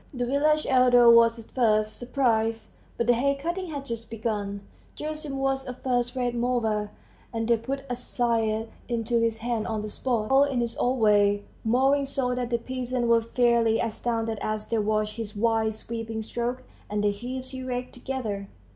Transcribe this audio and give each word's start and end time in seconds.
The 0.11 0.25
village 0.25 0.65
elder 0.67 1.11
was 1.11 1.37
at 1.37 1.51
first 1.53 1.97
surprised; 1.97 2.71
but 2.97 3.05
the 3.05 3.13
hay 3.13 3.35
cutting 3.35 3.67
had 3.69 3.85
just 3.85 4.09
begun; 4.09 4.61
Gerasim 4.95 5.35
was 5.37 5.67
a 5.67 5.75
first 5.75 6.15
rate 6.15 6.33
mower, 6.33 6.89
and 7.31 7.47
they 7.47 7.55
put 7.55 7.83
a 7.87 7.93
scythe 7.95 8.69
into 8.89 9.19
his 9.21 9.37
hand 9.45 9.67
on 9.67 9.83
the 9.83 9.89
spot, 9.89 10.31
and 10.31 10.31
he 10.31 10.31
went 10.31 10.31
to 10.31 10.49
mow 10.49 10.53
in 10.55 10.59
his 10.61 10.77
old 10.77 10.99
way, 11.01 11.43
mowing 11.63 12.05
so 12.07 12.33
that 12.33 12.49
the 12.49 12.57
peasants 12.57 13.07
were 13.09 13.21
fairly 13.21 13.79
astounded 13.79 14.39
as 14.41 14.69
they 14.69 14.79
watched 14.79 15.17
his 15.17 15.35
wide 15.35 15.75
sweeping 15.75 16.23
strokes 16.23 16.63
and 16.89 17.03
the 17.03 17.11
heaps 17.11 17.51
he 17.51 17.61
raked 17.61 17.93
together. 17.93 18.47